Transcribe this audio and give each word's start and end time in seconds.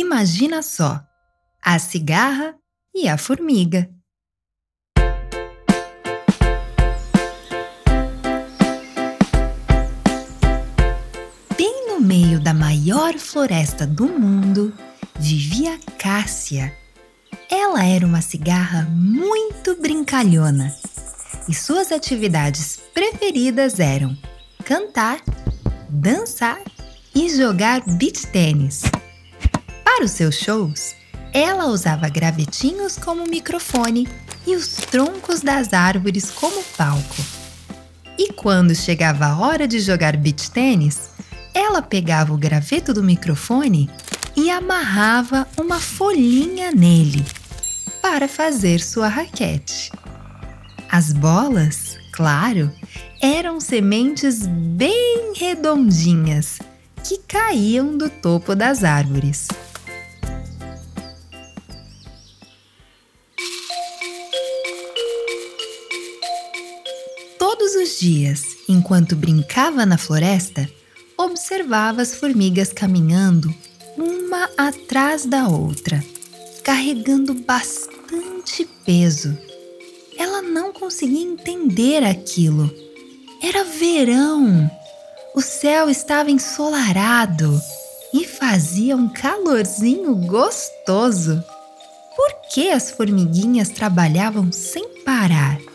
Imagina 0.00 0.62
só: 0.62 0.98
a 1.62 1.78
cigarra 1.78 2.54
e 2.94 3.06
a 3.06 3.18
formiga. 3.18 3.90
Bem 11.54 11.86
no 11.86 12.00
meio 12.00 12.40
da 12.40 12.54
maior 12.54 13.18
floresta 13.18 13.86
do 13.86 14.06
mundo 14.06 14.72
vivia 15.18 15.78
Cássia. 15.98 16.74
Ela 17.50 17.84
era 17.84 18.06
uma 18.06 18.22
cigarra 18.22 18.88
muito 18.90 19.76
brincalhona 19.76 20.74
e 21.46 21.52
suas 21.52 21.92
atividades 21.92 22.80
preferidas 22.94 23.78
eram 23.78 24.16
cantar, 24.64 25.20
dançar 25.90 26.58
e 27.14 27.28
jogar 27.28 27.82
beach 27.98 28.26
tênis. 28.28 28.80
Para 29.92 30.04
os 30.04 30.12
seus 30.12 30.36
shows, 30.36 30.94
ela 31.32 31.66
usava 31.66 32.08
gravetinhos 32.08 32.96
como 32.96 33.26
microfone 33.26 34.08
e 34.46 34.54
os 34.54 34.68
troncos 34.68 35.40
das 35.40 35.74
árvores 35.74 36.30
como 36.30 36.62
palco. 36.78 37.16
E 38.16 38.32
quando 38.32 38.72
chegava 38.72 39.26
a 39.26 39.36
hora 39.36 39.66
de 39.66 39.80
jogar 39.80 40.16
beach 40.16 40.52
tênis, 40.52 41.10
ela 41.52 41.82
pegava 41.82 42.32
o 42.32 42.38
graveto 42.38 42.94
do 42.94 43.02
microfone 43.02 43.90
e 44.36 44.48
amarrava 44.48 45.46
uma 45.58 45.80
folhinha 45.80 46.70
nele 46.70 47.26
para 48.00 48.28
fazer 48.28 48.80
sua 48.80 49.08
raquete. 49.08 49.90
As 50.88 51.12
bolas, 51.12 51.98
claro, 52.12 52.72
eram 53.20 53.60
sementes 53.60 54.46
bem 54.46 55.32
redondinhas 55.34 56.60
que 57.02 57.18
caíam 57.18 57.98
do 57.98 58.08
topo 58.08 58.54
das 58.54 58.84
árvores. 58.84 59.48
Dias, 68.00 68.56
enquanto 68.66 69.14
brincava 69.14 69.84
na 69.84 69.98
floresta, 69.98 70.66
observava 71.18 72.00
as 72.00 72.14
formigas 72.14 72.72
caminhando 72.72 73.54
uma 73.96 74.48
atrás 74.56 75.26
da 75.26 75.46
outra, 75.48 76.02
carregando 76.64 77.34
bastante 77.34 78.66
peso. 78.86 79.36
Ela 80.16 80.40
não 80.40 80.72
conseguia 80.72 81.22
entender 81.22 82.02
aquilo. 82.02 82.74
Era 83.42 83.64
verão. 83.64 84.70
O 85.34 85.42
céu 85.42 85.90
estava 85.90 86.30
ensolarado 86.30 87.60
e 88.14 88.24
fazia 88.24 88.96
um 88.96 89.08
calorzinho 89.08 90.14
gostoso. 90.14 91.44
Por 92.16 92.48
que 92.50 92.70
as 92.70 92.90
formiguinhas 92.90 93.68
trabalhavam 93.68 94.50
sem 94.50 94.88
parar? 95.04 95.69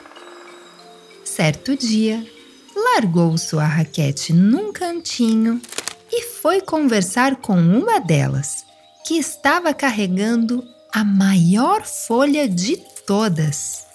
Certo 1.36 1.76
dia, 1.76 2.26
largou 2.74 3.38
sua 3.38 3.66
raquete 3.66 4.32
num 4.32 4.72
cantinho 4.72 5.62
e 6.10 6.22
foi 6.22 6.62
conversar 6.62 7.36
com 7.36 7.58
uma 7.58 8.00
delas, 8.00 8.66
que 9.06 9.16
estava 9.16 9.74
carregando 9.74 10.64
a 10.94 11.04
maior 11.04 11.86
folha 11.86 12.48
de 12.48 12.78
todas. 13.06 13.86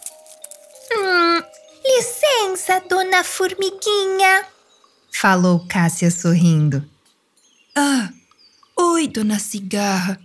Hum, 0.92 1.42
licença, 1.82 2.78
dona 2.86 3.24
Formiguinha, 3.24 4.44
falou 5.10 5.66
Cássia 5.66 6.10
sorrindo. 6.10 6.84
Ah, 7.74 8.10
oi, 8.76 9.08
dona 9.08 9.38
Cigarra. 9.38 10.20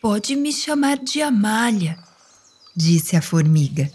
Pode 0.00 0.36
me 0.36 0.52
chamar 0.52 0.98
de 0.98 1.20
Amália, 1.20 1.98
disse 2.76 3.16
a 3.16 3.20
formiga. 3.20 3.90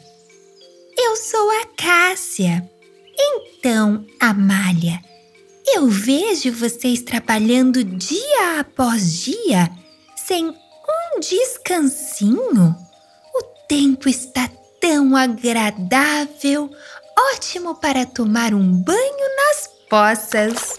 Eu 1.16 1.22
sou 1.22 1.50
a 1.50 1.66
Cássia. 1.78 2.70
Então, 3.18 4.06
Amália, 4.20 5.00
eu 5.66 5.88
vejo 5.88 6.52
vocês 6.52 7.04
trabalhando 7.04 7.86
dia 7.86 8.60
após 8.60 9.24
dia, 9.24 9.72
sem 10.14 10.50
um 10.50 11.20
descansinho. 11.22 12.76
O 13.34 13.44
tempo 13.66 14.10
está 14.10 14.50
tão 14.82 15.16
agradável, 15.16 16.70
ótimo 17.34 17.76
para 17.76 18.06
tomar 18.06 18.54
um 18.54 18.70
banho 18.70 19.36
nas 19.38 19.70
poças, 19.90 20.78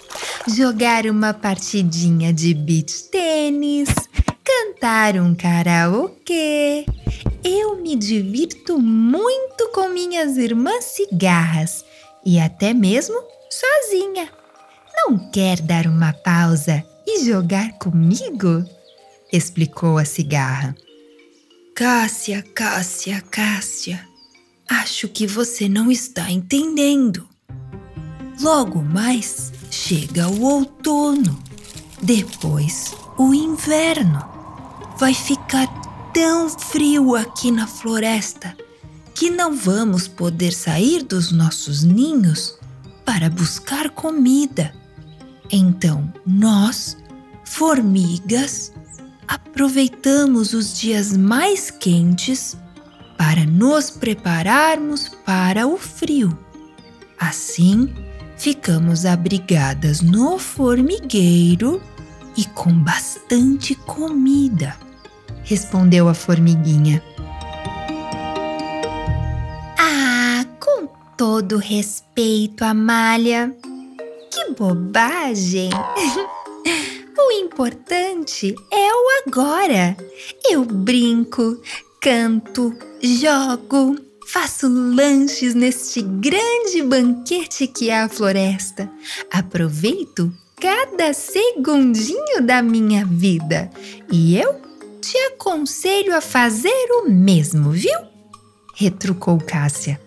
jogar 0.54 1.06
uma 1.06 1.32
partidinha 1.32 2.30
de 2.30 2.52
beach 2.52 3.04
tênis, 3.04 3.88
cantar 4.44 5.16
um 5.16 5.34
karaokê. 5.34 6.84
Eu 7.48 7.76
me 7.76 7.94
divirto 7.94 8.76
muito 8.76 9.68
com 9.72 9.88
minhas 9.88 10.36
irmãs 10.36 10.84
cigarras 10.84 11.84
e 12.24 12.40
até 12.40 12.74
mesmo 12.74 13.14
sozinha. 13.48 14.28
Não 14.96 15.30
quer 15.30 15.60
dar 15.60 15.86
uma 15.86 16.12
pausa 16.12 16.84
e 17.06 17.24
jogar 17.24 17.78
comigo? 17.78 18.64
explicou 19.32 19.96
a 19.96 20.04
cigarra. 20.04 20.74
Cássia, 21.72 22.42
Cássia, 22.52 23.22
Cássia, 23.30 24.04
acho 24.68 25.06
que 25.06 25.24
você 25.24 25.68
não 25.68 25.88
está 25.88 26.28
entendendo. 26.28 27.28
Logo 28.40 28.82
mais 28.82 29.52
chega 29.70 30.26
o 30.26 30.42
outono, 30.42 31.40
depois 32.02 32.92
o 33.16 33.32
inverno. 33.32 34.34
Vai 34.98 35.14
ficar 35.14 35.85
tão 36.16 36.48
frio 36.48 37.14
aqui 37.14 37.50
na 37.50 37.66
floresta 37.66 38.56
que 39.14 39.28
não 39.28 39.54
vamos 39.54 40.08
poder 40.08 40.50
sair 40.50 41.02
dos 41.02 41.30
nossos 41.30 41.84
ninhos 41.84 42.58
para 43.04 43.28
buscar 43.28 43.90
comida. 43.90 44.72
Então, 45.52 46.10
nós, 46.26 46.96
formigas, 47.44 48.72
aproveitamos 49.28 50.54
os 50.54 50.78
dias 50.78 51.14
mais 51.14 51.70
quentes 51.70 52.56
para 53.18 53.44
nos 53.44 53.90
prepararmos 53.90 55.10
para 55.22 55.66
o 55.66 55.76
frio. 55.76 56.38
Assim, 57.20 57.92
ficamos 58.38 59.04
abrigadas 59.04 60.00
no 60.00 60.38
formigueiro 60.38 61.78
e 62.34 62.46
com 62.46 62.72
bastante 62.72 63.74
comida, 63.74 64.74
respondeu 65.46 66.08
a 66.08 66.14
formiguinha. 66.14 67.02
Ah, 69.78 70.44
com 70.60 70.88
todo 71.16 71.56
respeito, 71.56 72.64
Amália. 72.64 73.56
Que 74.30 74.52
bobagem! 74.52 75.70
o 77.16 77.32
importante 77.32 78.54
é 78.72 78.92
o 78.92 79.06
agora. 79.26 79.96
Eu 80.50 80.64
brinco, 80.64 81.60
canto, 82.02 82.76
jogo, 83.00 83.96
faço 84.26 84.68
lanches 84.68 85.54
neste 85.54 86.02
grande 86.02 86.82
banquete 86.82 87.68
que 87.68 87.88
é 87.88 88.02
a 88.02 88.08
floresta. 88.08 88.90
Aproveito 89.30 90.32
cada 90.60 91.12
segundinho 91.12 92.42
da 92.42 92.60
minha 92.62 93.04
vida 93.04 93.70
e 94.10 94.36
eu 94.36 94.65
te 95.06 95.16
aconselho 95.18 96.16
a 96.16 96.20
fazer 96.20 96.88
o 96.90 97.08
mesmo, 97.08 97.70
viu? 97.70 97.96
Retrucou 98.74 99.38
Cássia. 99.38 100.00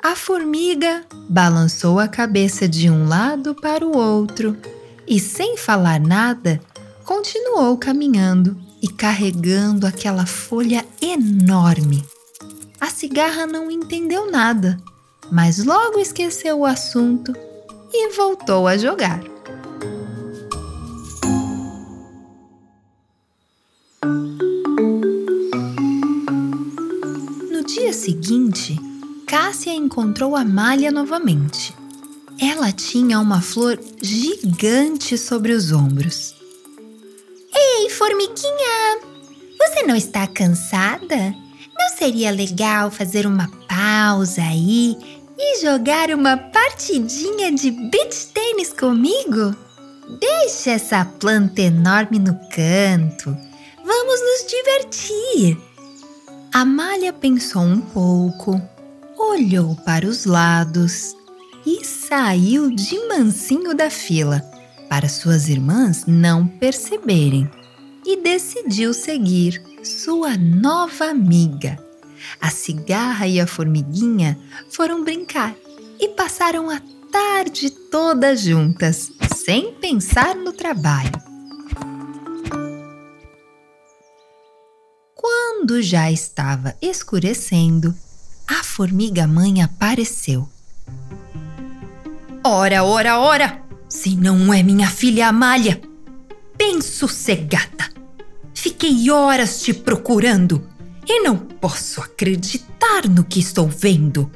A 0.00 0.14
formiga 0.14 1.04
balançou 1.28 1.98
a 1.98 2.06
cabeça 2.06 2.68
de 2.68 2.88
um 2.88 3.08
lado 3.08 3.56
para 3.56 3.84
o 3.84 3.96
outro 3.96 4.56
e, 5.04 5.18
sem 5.18 5.56
falar 5.56 5.98
nada, 5.98 6.60
continuou 7.04 7.76
caminhando 7.76 8.56
e 8.80 8.86
carregando 8.86 9.84
aquela 9.84 10.24
folha 10.24 10.86
enorme. 11.02 12.04
A 12.80 12.86
cigarra 12.86 13.46
não 13.46 13.68
entendeu 13.68 14.30
nada, 14.30 14.80
mas 15.30 15.64
logo 15.64 15.98
esqueceu 15.98 16.60
o 16.60 16.66
assunto 16.66 17.34
e 17.92 18.10
voltou 18.10 18.68
a 18.68 18.78
jogar. 18.78 19.20
No 24.02 24.12
dia 27.66 27.92
seguinte, 27.92 28.80
Cássia 29.26 29.74
encontrou 29.74 30.34
Amália 30.34 30.90
novamente. 30.90 31.76
Ela 32.40 32.72
tinha 32.72 33.20
uma 33.20 33.42
flor 33.42 33.78
gigante 34.00 35.18
sobre 35.18 35.52
os 35.52 35.70
ombros. 35.70 36.34
Ei, 37.54 37.90
formiguinha! 37.90 39.00
Você 39.58 39.82
não 39.82 39.94
está 39.94 40.26
cansada? 40.26 41.34
Não 41.78 41.98
seria 41.98 42.30
legal 42.30 42.90
fazer 42.90 43.26
uma 43.26 43.50
pausa 43.68 44.40
aí 44.40 44.96
e 45.38 45.60
jogar 45.60 46.08
uma 46.10 46.38
partidinha 46.38 47.52
de 47.52 47.70
beach 47.70 48.28
tênis 48.32 48.72
comigo? 48.72 49.54
Deixe 50.18 50.70
essa 50.70 51.04
planta 51.04 51.60
enorme 51.60 52.18
no 52.18 52.34
canto. 52.48 53.49
Vamos 53.92 54.20
nos 54.20 54.46
divertir! 54.46 55.58
Amália 56.54 57.12
pensou 57.12 57.62
um 57.62 57.80
pouco, 57.80 58.62
olhou 59.18 59.74
para 59.84 60.06
os 60.06 60.24
lados 60.24 61.12
e 61.66 61.84
saiu 61.84 62.70
de 62.70 62.96
mansinho 63.08 63.74
da 63.74 63.90
fila 63.90 64.42
para 64.88 65.08
suas 65.08 65.48
irmãs 65.48 66.04
não 66.06 66.46
perceberem 66.46 67.50
e 68.06 68.22
decidiu 68.22 68.94
seguir 68.94 69.60
sua 69.82 70.36
nova 70.36 71.06
amiga. 71.06 71.76
A 72.40 72.48
cigarra 72.48 73.26
e 73.26 73.40
a 73.40 73.46
formiguinha 73.46 74.38
foram 74.70 75.02
brincar 75.02 75.52
e 75.98 76.06
passaram 76.10 76.70
a 76.70 76.80
tarde 77.10 77.70
toda 77.70 78.36
juntas, 78.36 79.10
sem 79.34 79.74
pensar 79.74 80.36
no 80.36 80.52
trabalho. 80.52 81.29
Quando 85.70 85.82
já 85.82 86.10
estava 86.10 86.74
escurecendo, 86.82 87.94
a 88.44 88.64
formiga 88.64 89.24
mãe 89.24 89.62
apareceu. 89.62 90.48
Ora, 92.42 92.82
ora, 92.82 93.20
ora! 93.20 93.62
Se 93.88 94.16
não 94.16 94.52
é 94.52 94.64
minha 94.64 94.90
filha 94.90 95.28
Amália! 95.28 95.80
Bem 96.58 96.80
sossegada! 96.80 97.88
Fiquei 98.52 99.12
horas 99.12 99.62
te 99.62 99.72
procurando 99.72 100.68
e 101.06 101.22
não 101.22 101.36
posso 101.36 102.00
acreditar 102.00 103.08
no 103.08 103.22
que 103.22 103.38
estou 103.38 103.68
vendo. 103.68 104.28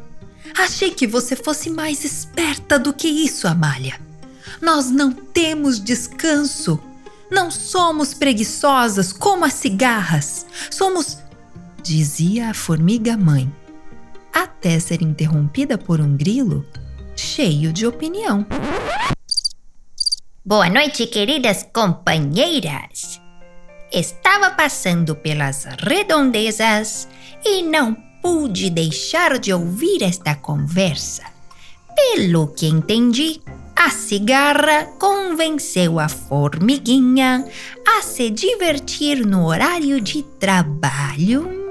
Achei 0.56 0.92
que 0.92 1.04
você 1.04 1.34
fosse 1.34 1.68
mais 1.68 2.04
esperta 2.04 2.78
do 2.78 2.92
que 2.92 3.08
isso, 3.08 3.48
Amália. 3.48 4.00
Nós 4.62 4.88
não 4.88 5.10
temos 5.10 5.82
descanso. 5.82 6.78
Não 7.28 7.50
somos 7.50 8.14
preguiçosas 8.14 9.12
como 9.12 9.44
as 9.44 9.54
cigarras. 9.54 10.46
Somos. 10.70 11.23
Dizia 11.84 12.48
a 12.48 12.54
formiga 12.54 13.14
mãe, 13.14 13.52
até 14.32 14.80
ser 14.80 15.02
interrompida 15.02 15.76
por 15.76 16.00
um 16.00 16.16
grilo 16.16 16.64
cheio 17.14 17.74
de 17.74 17.86
opinião. 17.86 18.46
Boa 20.42 20.70
noite, 20.70 21.06
queridas 21.06 21.68
companheiras! 21.74 23.20
Estava 23.92 24.50
passando 24.50 25.14
pelas 25.14 25.66
redondezas 25.78 27.06
e 27.44 27.62
não 27.62 27.94
pude 28.22 28.70
deixar 28.70 29.38
de 29.38 29.52
ouvir 29.52 30.02
esta 30.02 30.34
conversa. 30.34 31.22
Pelo 31.94 32.48
que 32.48 32.66
entendi, 32.66 33.42
a 33.76 33.90
cigarra 33.90 34.86
convenceu 34.98 36.00
a 36.00 36.08
formiguinha 36.08 37.46
a 37.86 38.00
se 38.00 38.30
divertir 38.30 39.24
no 39.26 39.46
horário 39.46 40.00
de 40.00 40.22
trabalho. 40.40 41.63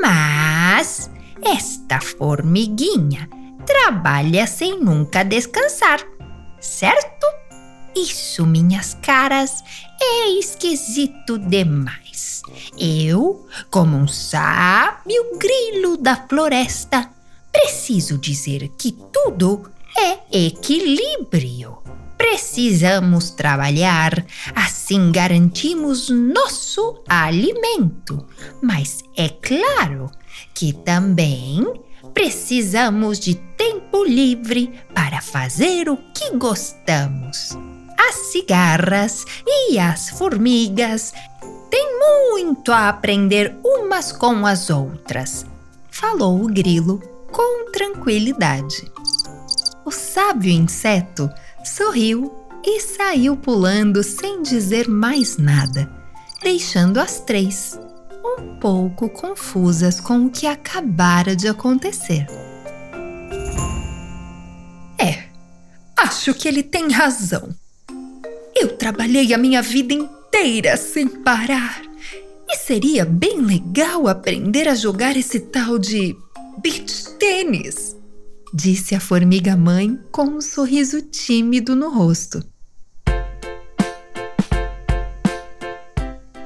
Mas 0.00 1.10
esta 1.44 2.00
formiguinha 2.00 3.28
trabalha 3.66 4.46
sem 4.46 4.80
nunca 4.80 5.22
descansar, 5.22 6.00
certo? 6.60 7.26
Isso, 7.94 8.46
minhas 8.46 8.94
caras, 8.94 9.62
é 10.00 10.28
esquisito 10.38 11.38
demais. 11.38 12.42
Eu, 12.78 13.46
como 13.70 13.96
um 13.96 14.08
sábio 14.08 15.38
grilo 15.38 15.96
da 15.96 16.16
floresta, 16.16 17.10
preciso 17.52 18.18
dizer 18.18 18.68
que 18.78 18.92
tudo 19.12 19.70
é 19.96 20.46
equilíbrio. 20.46 21.81
Precisamos 22.22 23.30
trabalhar, 23.30 24.24
assim 24.54 25.10
garantimos 25.10 26.08
nosso 26.08 27.02
alimento. 27.08 28.24
Mas 28.62 29.02
é 29.16 29.28
claro 29.28 30.08
que 30.54 30.72
também 30.72 31.66
precisamos 32.14 33.18
de 33.18 33.34
tempo 33.34 34.04
livre 34.04 34.72
para 34.94 35.20
fazer 35.20 35.88
o 35.88 35.96
que 36.14 36.30
gostamos. 36.36 37.58
As 37.98 38.14
cigarras 38.30 39.24
e 39.44 39.76
as 39.80 40.10
formigas 40.10 41.12
têm 41.70 41.98
muito 42.30 42.70
a 42.70 42.88
aprender 42.88 43.52
umas 43.64 44.12
com 44.12 44.46
as 44.46 44.70
outras, 44.70 45.44
falou 45.90 46.44
o 46.44 46.46
grilo 46.46 47.02
com 47.32 47.68
tranquilidade. 47.72 48.88
O 49.84 49.90
sábio 49.90 50.52
inseto 50.52 51.28
sorriu 51.64 52.32
e 52.64 52.80
saiu 52.80 53.36
pulando 53.36 54.02
sem 54.02 54.42
dizer 54.42 54.88
mais 54.88 55.36
nada, 55.36 55.90
deixando 56.42 56.98
as 56.98 57.20
três 57.20 57.78
um 58.24 58.56
pouco 58.58 59.08
confusas 59.08 60.00
com 60.00 60.26
o 60.26 60.30
que 60.30 60.46
acabara 60.46 61.34
de 61.34 61.48
acontecer. 61.48 62.26
É, 64.98 65.24
acho 65.96 66.32
que 66.34 66.46
ele 66.46 66.62
tem 66.62 66.90
razão. 66.90 67.54
Eu 68.54 68.76
trabalhei 68.76 69.34
a 69.34 69.38
minha 69.38 69.60
vida 69.60 69.92
inteira 69.92 70.76
sem 70.76 71.08
parar. 71.08 71.82
E 72.48 72.56
seria 72.56 73.04
bem 73.04 73.40
legal 73.40 74.06
aprender 74.06 74.68
a 74.68 74.74
jogar 74.74 75.16
esse 75.16 75.40
tal 75.40 75.78
de 75.78 76.14
beach 76.62 77.08
tênis, 77.18 77.96
disse 78.52 78.94
a 78.94 79.00
formiga 79.00 79.56
mãe 79.56 79.98
com 80.10 80.24
um 80.24 80.40
sorriso 80.40 81.00
tímido 81.00 81.74
no 81.74 81.90
rosto. 81.90 82.44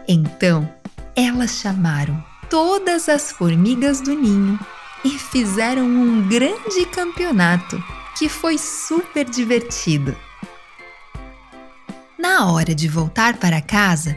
Então, 0.09 0.73
elas 1.17 1.57
chamaram 1.57 2.23
todas 2.49 3.09
as 3.09 3.33
formigas 3.33 4.01
do 4.01 4.15
ninho 4.15 4.59
e 5.05 5.11
fizeram 5.19 5.85
um 5.85 6.29
grande 6.29 6.87
campeonato 6.87 7.83
que 8.17 8.29
foi 8.29 8.57
super 8.57 9.29
divertido. 9.29 10.17
Na 12.19 12.51
hora 12.51 12.75
de 12.75 12.89
voltar 12.89 13.37
para 13.39 13.61
casa, 13.61 14.17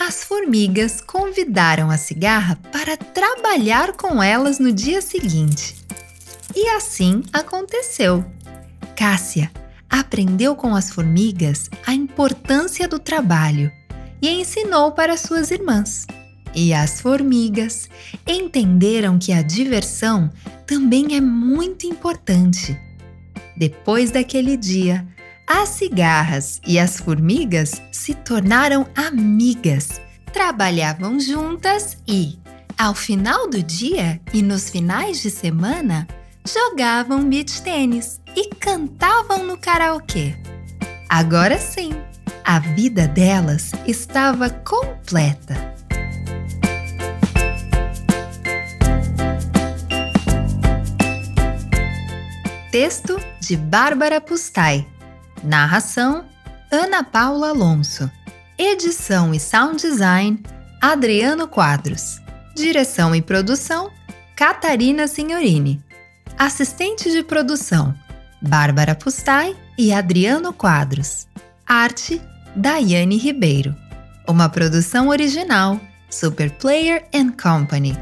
as 0.00 0.24
formigas 0.24 1.00
convidaram 1.00 1.90
a 1.90 1.96
cigarra 1.96 2.56
para 2.72 2.96
trabalhar 2.96 3.92
com 3.92 4.22
elas 4.22 4.58
no 4.58 4.72
dia 4.72 5.00
seguinte. 5.00 5.86
E 6.56 6.66
assim 6.70 7.22
aconteceu. 7.32 8.24
Cássia 8.96 9.50
aprendeu 9.88 10.56
com 10.56 10.74
as 10.74 10.90
formigas 10.90 11.70
a 11.86 11.94
importância 11.94 12.88
do 12.88 12.98
trabalho 12.98 13.70
e 14.20 14.28
ensinou 14.30 14.90
para 14.90 15.16
suas 15.16 15.52
irmãs 15.52 16.06
e 16.56 16.72
as 16.72 17.02
formigas 17.02 17.88
entenderam 18.26 19.18
que 19.18 19.30
a 19.30 19.42
diversão 19.42 20.30
também 20.66 21.14
é 21.14 21.20
muito 21.20 21.86
importante. 21.86 22.80
Depois 23.54 24.10
daquele 24.10 24.56
dia, 24.56 25.06
as 25.46 25.68
cigarras 25.68 26.60
e 26.66 26.78
as 26.78 26.98
formigas 26.98 27.82
se 27.92 28.14
tornaram 28.14 28.88
amigas, 28.96 30.00
trabalhavam 30.32 31.20
juntas 31.20 31.98
e, 32.08 32.38
ao 32.76 32.94
final 32.94 33.48
do 33.48 33.62
dia 33.62 34.18
e 34.32 34.42
nos 34.42 34.70
finais 34.70 35.20
de 35.20 35.30
semana, 35.30 36.08
jogavam 36.46 37.28
beach 37.28 37.60
tênis 37.62 38.20
e 38.36 38.48
cantavam 38.54 39.44
no 39.44 39.58
karaokê. 39.58 40.36
Agora 41.08 41.58
sim, 41.58 41.92
a 42.44 42.60
vida 42.60 43.08
delas 43.08 43.72
estava 43.86 44.48
completa. 44.50 45.74
Texto 52.70 53.18
de 53.40 53.56
Bárbara 53.56 54.20
Pustai. 54.20 54.86
Narração: 55.42 56.24
Ana 56.70 57.02
Paula 57.02 57.48
Alonso. 57.48 58.10
Edição 58.58 59.34
e 59.34 59.40
sound 59.40 59.80
design: 59.80 60.42
Adriano 60.80 61.48
Quadros. 61.48 62.20
Direção 62.54 63.14
e 63.14 63.22
produção: 63.22 63.90
Catarina 64.36 65.08
Signorini. 65.08 65.85
Assistente 66.38 67.10
de 67.10 67.22
produção: 67.22 67.94
Bárbara 68.42 68.94
Pustai 68.94 69.56
e 69.78 69.90
Adriano 69.90 70.52
Quadros. 70.52 71.26
Arte: 71.66 72.20
Daiane 72.54 73.16
Ribeiro. 73.16 73.74
Uma 74.28 74.46
produção 74.50 75.08
original 75.08 75.80
Super 76.10 76.50
Player 76.50 77.06
and 77.14 77.32
Company. 77.42 77.96